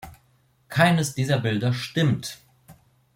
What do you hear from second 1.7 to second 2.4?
stimmt!